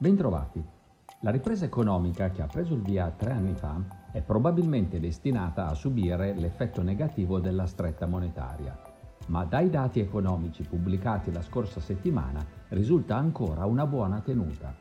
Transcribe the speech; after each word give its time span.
Bentrovati. 0.00 0.64
La 1.22 1.32
ripresa 1.32 1.64
economica 1.64 2.30
che 2.30 2.40
ha 2.40 2.46
preso 2.46 2.72
il 2.72 2.82
via 2.82 3.10
tre 3.10 3.32
anni 3.32 3.54
fa 3.54 3.82
è 4.12 4.22
probabilmente 4.22 5.00
destinata 5.00 5.66
a 5.66 5.74
subire 5.74 6.34
l'effetto 6.34 6.82
negativo 6.82 7.40
della 7.40 7.66
stretta 7.66 8.06
monetaria, 8.06 8.78
ma 9.26 9.44
dai 9.44 9.70
dati 9.70 9.98
economici 9.98 10.62
pubblicati 10.62 11.32
la 11.32 11.42
scorsa 11.42 11.80
settimana 11.80 12.46
risulta 12.68 13.16
ancora 13.16 13.64
una 13.64 13.86
buona 13.86 14.20
tenuta. 14.20 14.72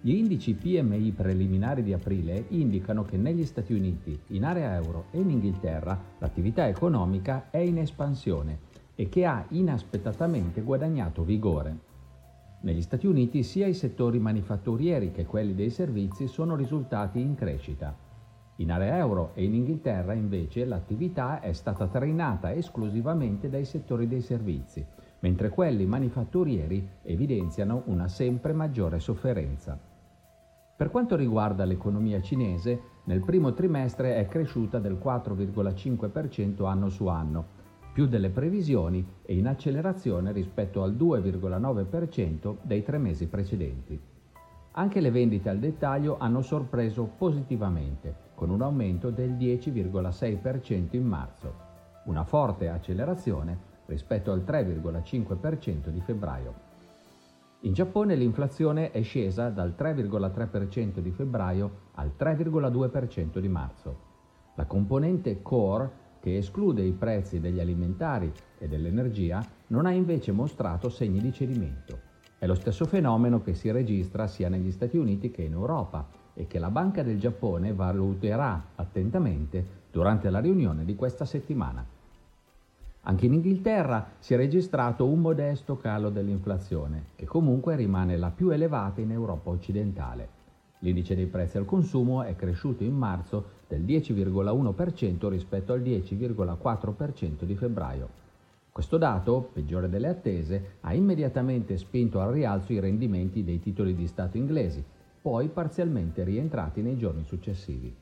Gli 0.00 0.12
indici 0.12 0.54
PMI 0.54 1.10
preliminari 1.10 1.82
di 1.82 1.92
aprile 1.92 2.44
indicano 2.50 3.02
che 3.02 3.16
negli 3.16 3.44
Stati 3.44 3.72
Uniti, 3.72 4.16
in 4.28 4.44
area 4.44 4.76
euro 4.76 5.06
e 5.10 5.18
in 5.18 5.30
Inghilterra 5.30 6.00
l'attività 6.18 6.68
economica 6.68 7.48
è 7.50 7.58
in 7.58 7.78
espansione 7.78 8.60
e 8.94 9.08
che 9.08 9.26
ha 9.26 9.44
inaspettatamente 9.48 10.60
guadagnato 10.60 11.24
vigore. 11.24 11.89
Negli 12.62 12.82
Stati 12.82 13.06
Uniti 13.06 13.42
sia 13.42 13.66
i 13.66 13.72
settori 13.72 14.18
manifatturieri 14.18 15.12
che 15.12 15.24
quelli 15.24 15.54
dei 15.54 15.70
servizi 15.70 16.26
sono 16.26 16.56
risultati 16.56 17.18
in 17.18 17.34
crescita. 17.34 17.96
In 18.56 18.70
area 18.70 18.98
euro 18.98 19.30
e 19.32 19.44
in 19.44 19.54
Inghilterra 19.54 20.12
invece 20.12 20.66
l'attività 20.66 21.40
è 21.40 21.54
stata 21.54 21.86
trainata 21.86 22.52
esclusivamente 22.52 23.48
dai 23.48 23.64
settori 23.64 24.06
dei 24.06 24.20
servizi, 24.20 24.84
mentre 25.20 25.48
quelli 25.48 25.86
manifatturieri 25.86 26.86
evidenziano 27.00 27.84
una 27.86 28.08
sempre 28.08 28.52
maggiore 28.52 29.00
sofferenza. 29.00 29.78
Per 30.76 30.90
quanto 30.90 31.16
riguarda 31.16 31.64
l'economia 31.64 32.20
cinese, 32.20 32.80
nel 33.04 33.20
primo 33.20 33.54
trimestre 33.54 34.16
è 34.16 34.26
cresciuta 34.26 34.78
del 34.78 34.98
4,5% 35.02 36.66
anno 36.66 36.90
su 36.90 37.06
anno, 37.06 37.58
più 37.92 38.06
delle 38.06 38.30
previsioni 38.30 39.04
e 39.22 39.34
in 39.34 39.46
accelerazione 39.46 40.32
rispetto 40.32 40.82
al 40.82 40.94
2,9% 40.94 42.56
dei 42.62 42.82
tre 42.82 42.98
mesi 42.98 43.26
precedenti. 43.26 44.00
Anche 44.72 45.00
le 45.00 45.10
vendite 45.10 45.48
al 45.48 45.58
dettaglio 45.58 46.16
hanno 46.18 46.42
sorpreso 46.42 47.04
positivamente, 47.16 48.28
con 48.34 48.50
un 48.50 48.62
aumento 48.62 49.10
del 49.10 49.32
10,6% 49.32 50.88
in 50.92 51.04
marzo, 51.04 51.54
una 52.04 52.24
forte 52.24 52.68
accelerazione 52.68 53.68
rispetto 53.86 54.30
al 54.30 54.44
3,5% 54.46 55.88
di 55.88 56.00
febbraio. 56.00 56.68
In 57.62 57.74
Giappone 57.74 58.14
l'inflazione 58.14 58.90
è 58.90 59.02
scesa 59.02 59.50
dal 59.50 59.74
3,3% 59.76 61.00
di 61.00 61.10
febbraio 61.10 61.70
al 61.96 62.12
3,2% 62.18 63.38
di 63.38 63.48
marzo. 63.48 63.98
La 64.54 64.64
componente 64.64 65.42
core 65.42 65.90
che 66.20 66.36
esclude 66.36 66.82
i 66.82 66.92
prezzi 66.92 67.40
degli 67.40 67.58
alimentari 67.58 68.32
e 68.58 68.68
dell'energia, 68.68 69.44
non 69.68 69.86
ha 69.86 69.90
invece 69.90 70.32
mostrato 70.32 70.88
segni 70.88 71.20
di 71.20 71.32
cedimento. 71.32 71.98
È 72.38 72.46
lo 72.46 72.54
stesso 72.54 72.86
fenomeno 72.86 73.42
che 73.42 73.54
si 73.54 73.70
registra 73.70 74.26
sia 74.26 74.48
negli 74.48 74.70
Stati 74.70 74.96
Uniti 74.96 75.30
che 75.30 75.42
in 75.42 75.52
Europa 75.52 76.06
e 76.34 76.46
che 76.46 76.58
la 76.58 76.70
Banca 76.70 77.02
del 77.02 77.18
Giappone 77.18 77.72
valuterà 77.72 78.68
attentamente 78.76 79.78
durante 79.90 80.30
la 80.30 80.38
riunione 80.38 80.84
di 80.84 80.94
questa 80.94 81.24
settimana. 81.24 81.84
Anche 83.02 83.26
in 83.26 83.32
Inghilterra 83.32 84.12
si 84.18 84.34
è 84.34 84.36
registrato 84.36 85.06
un 85.06 85.20
modesto 85.20 85.76
calo 85.76 86.10
dell'inflazione, 86.10 87.04
che 87.16 87.24
comunque 87.24 87.74
rimane 87.74 88.16
la 88.16 88.30
più 88.30 88.50
elevata 88.50 89.00
in 89.00 89.10
Europa 89.10 89.50
occidentale. 89.50 90.28
L'indice 90.80 91.14
dei 91.14 91.26
prezzi 91.26 91.56
al 91.56 91.64
consumo 91.64 92.22
è 92.22 92.36
cresciuto 92.36 92.84
in 92.84 92.94
marzo 92.94 93.58
del 93.70 93.82
10,1% 93.82 95.28
rispetto 95.28 95.72
al 95.72 95.80
10,4% 95.80 97.44
di 97.44 97.54
febbraio. 97.54 98.08
Questo 98.72 98.98
dato, 98.98 99.50
peggiore 99.52 99.88
delle 99.88 100.08
attese, 100.08 100.76
ha 100.80 100.92
immediatamente 100.92 101.76
spinto 101.76 102.20
al 102.20 102.32
rialzo 102.32 102.72
i 102.72 102.80
rendimenti 102.80 103.44
dei 103.44 103.60
titoli 103.60 103.94
di 103.94 104.08
Stato 104.08 104.36
inglesi, 104.36 104.82
poi 105.22 105.48
parzialmente 105.48 106.24
rientrati 106.24 106.82
nei 106.82 106.96
giorni 106.96 107.22
successivi. 107.24 107.94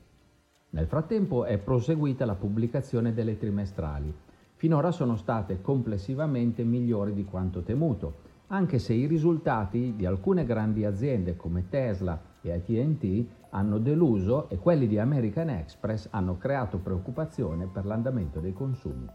Nel 0.71 0.87
frattempo 0.87 1.45
è 1.45 1.57
proseguita 1.57 2.25
la 2.25 2.35
pubblicazione 2.35 3.13
delle 3.13 3.37
trimestrali. 3.37 4.11
Finora 4.55 4.91
sono 4.91 5.15
state 5.15 5.61
complessivamente 5.61 6.63
migliori 6.63 7.13
di 7.13 7.25
quanto 7.25 7.61
temuto, 7.61 8.27
anche 8.51 8.79
se 8.79 8.93
i 8.93 9.05
risultati 9.05 9.93
di 9.95 10.05
alcune 10.05 10.43
grandi 10.43 10.85
aziende 10.85 11.35
come 11.35 11.67
Tesla 11.69 12.19
e 12.41 12.51
ATT 12.51 13.25
hanno 13.51 13.77
deluso 13.77 14.49
e 14.49 14.57
quelli 14.57 14.87
di 14.87 14.97
American 14.97 15.49
Express 15.49 16.07
hanno 16.11 16.37
creato 16.37 16.77
preoccupazione 16.77 17.67
per 17.67 17.85
l'andamento 17.85 18.39
dei 18.39 18.53
consumi. 18.53 19.07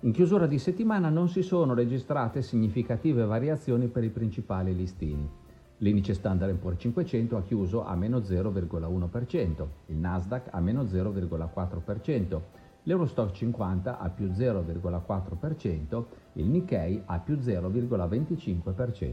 In 0.00 0.12
chiusura 0.12 0.46
di 0.46 0.58
settimana 0.58 1.08
non 1.08 1.28
si 1.28 1.42
sono 1.42 1.74
registrate 1.74 2.42
significative 2.42 3.24
variazioni 3.24 3.88
per 3.88 4.04
i 4.04 4.10
principali 4.10 4.74
listini. 4.74 5.28
L'indice 5.78 6.14
Standard 6.14 6.56
Poor's 6.56 6.80
500 6.80 7.36
ha 7.36 7.42
chiuso 7.42 7.84
a 7.84 7.94
meno 7.94 8.18
0,1%, 8.18 9.66
il 9.86 9.96
Nasdaq 9.96 10.48
a 10.50 10.60
meno 10.60 10.82
0,4%, 10.82 12.40
l'Eurostock 12.84 13.32
50 13.32 13.98
a 13.98 14.08
più 14.10 14.28
0,4%, 14.28 16.04
il 16.34 16.46
Nikkei 16.46 17.02
a 17.04 17.18
più 17.18 17.36
0,25%. 17.36 19.12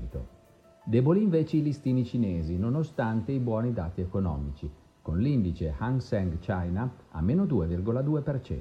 Deboli 0.84 1.22
invece 1.22 1.58
i 1.58 1.62
listini 1.62 2.06
cinesi, 2.06 2.58
nonostante 2.58 3.32
i 3.32 3.40
buoni 3.40 3.72
dati 3.72 4.02
economici, 4.02 4.70
con 5.02 5.20
l'indice 5.20 5.74
Hang 5.78 6.00
Seng 6.00 6.40
China 6.40 6.92
a 7.12 7.22
meno 7.22 7.46
2,2%. 7.46 8.60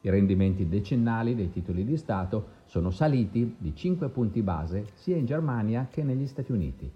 I 0.00 0.10
rendimenti 0.10 0.68
decennali 0.68 1.34
dei 1.34 1.50
titoli 1.50 1.84
di 1.84 1.96
Stato 1.96 2.62
sono 2.66 2.90
saliti 2.90 3.56
di 3.58 3.74
5 3.74 4.08
punti 4.10 4.42
base 4.42 4.88
sia 4.94 5.16
in 5.16 5.24
Germania 5.24 5.86
che 5.90 6.02
negli 6.02 6.26
Stati 6.26 6.52
Uniti. 6.52 6.90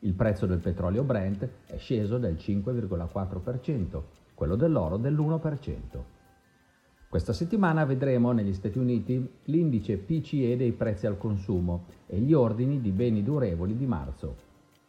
Il 0.00 0.14
prezzo 0.14 0.46
del 0.46 0.58
petrolio 0.58 1.04
Brent 1.04 1.48
è 1.66 1.76
sceso 1.76 2.18
del 2.18 2.34
5,4%, 2.34 4.02
quello 4.34 4.56
dell'oro 4.56 4.96
dell'1%. 4.96 6.20
Questa 7.12 7.34
settimana 7.34 7.84
vedremo 7.84 8.32
negli 8.32 8.54
Stati 8.54 8.78
Uniti 8.78 9.28
l'indice 9.44 9.98
PCE 9.98 10.56
dei 10.56 10.72
prezzi 10.72 11.06
al 11.06 11.18
consumo 11.18 11.84
e 12.06 12.18
gli 12.18 12.32
ordini 12.32 12.80
di 12.80 12.90
beni 12.90 13.22
durevoli 13.22 13.76
di 13.76 13.84
marzo. 13.84 14.34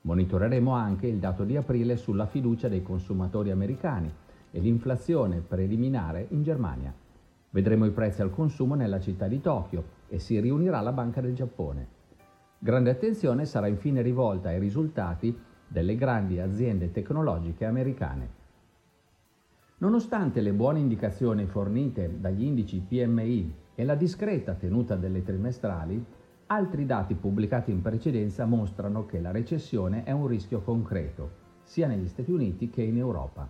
Monitoreremo 0.04 0.72
anche 0.72 1.06
il 1.06 1.18
dato 1.18 1.44
di 1.44 1.58
aprile 1.58 1.98
sulla 1.98 2.26
fiducia 2.26 2.70
dei 2.70 2.82
consumatori 2.82 3.52
americani 3.52 4.10
e 4.52 4.60
l'inflazione 4.62 5.42
preliminare 5.46 6.28
in 6.30 6.44
Germania. 6.44 6.94
Vedremo 7.50 7.84
i 7.84 7.92
prezzi 7.92 8.22
al 8.22 8.32
consumo 8.32 8.76
nella 8.76 9.02
città 9.02 9.28
di 9.28 9.42
Tokyo 9.42 9.84
e 10.08 10.18
si 10.18 10.40
riunirà 10.40 10.80
la 10.80 10.94
Banca 10.94 11.20
del 11.20 11.36
Giappone. 11.36 11.88
Grande 12.58 12.90
attenzione 12.90 13.44
sarà 13.44 13.68
infine 13.68 14.02
rivolta 14.02 14.48
ai 14.48 14.60
risultati 14.60 15.38
delle 15.68 15.98
grandi 15.98 16.40
aziende 16.40 16.90
tecnologiche 16.90 17.66
americane. 17.66 18.43
Nonostante 19.84 20.40
le 20.40 20.54
buone 20.54 20.80
indicazioni 20.80 21.46
fornite 21.46 22.10
dagli 22.18 22.46
indici 22.46 22.80
PMI 22.80 23.54
e 23.76 23.84
la 23.84 23.96
discreta 23.96 24.54
tenuta 24.54 24.96
delle 24.96 25.24
trimestrali, 25.24 26.02
altri 26.48 26.86
dati 26.86 27.16
pubblicati 27.16 27.70
in 27.72 27.82
precedenza 27.82 28.46
mostrano 28.46 29.06
che 29.06 29.20
la 29.20 29.32
recessione 29.32 30.06
è 30.06 30.12
un 30.12 30.28
rischio 30.28 30.62
concreto, 30.62 31.32
sia 31.64 31.88
negli 31.88 32.08
Stati 32.08 32.32
Uniti 32.32 32.70
che 32.70 32.82
in 32.82 32.96
Europa. 32.96 33.46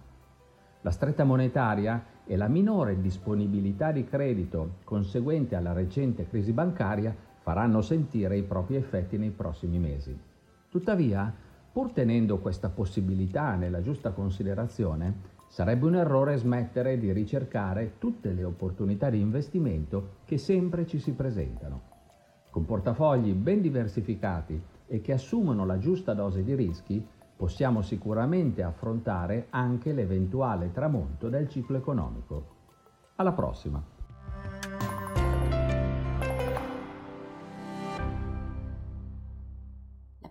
La 0.81 0.89
stretta 0.89 1.23
monetaria 1.23 2.03
e 2.25 2.35
la 2.35 2.47
minore 2.47 2.99
disponibilità 2.99 3.91
di 3.91 4.03
credito 4.03 4.77
conseguente 4.85 5.53
alla 5.53 5.71
recente 5.73 6.27
crisi 6.27 6.51
bancaria 6.51 7.15
faranno 7.41 7.81
sentire 7.81 8.37
i 8.37 8.43
propri 8.43 8.75
effetti 8.75 9.19
nei 9.19 9.29
prossimi 9.29 9.77
mesi. 9.77 10.17
Tuttavia, 10.67 11.31
pur 11.71 11.91
tenendo 11.91 12.39
questa 12.39 12.69
possibilità 12.69 13.53
nella 13.53 13.81
giusta 13.81 14.09
considerazione, 14.13 15.32
Sarebbe 15.53 15.85
un 15.85 15.93
errore 15.93 16.35
smettere 16.37 16.97
di 16.97 17.11
ricercare 17.11 17.99
tutte 17.99 18.31
le 18.31 18.43
opportunità 18.43 19.11
di 19.11 19.19
investimento 19.19 20.15
che 20.25 20.39
sempre 20.39 20.87
ci 20.87 20.97
si 20.97 21.11
presentano. 21.11 21.79
Con 22.49 22.65
portafogli 22.65 23.33
ben 23.33 23.61
diversificati 23.61 24.59
e 24.87 24.99
che 25.01 25.13
assumono 25.13 25.63
la 25.63 25.77
giusta 25.77 26.15
dose 26.15 26.43
di 26.43 26.55
rischi, 26.55 27.05
possiamo 27.37 27.83
sicuramente 27.83 28.63
affrontare 28.63 29.45
anche 29.51 29.93
l'eventuale 29.93 30.71
tramonto 30.71 31.29
del 31.29 31.47
ciclo 31.47 31.77
economico. 31.77 32.45
Alla 33.17 33.33
prossima! 33.33 33.92